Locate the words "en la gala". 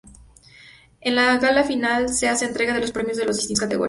1.01-1.63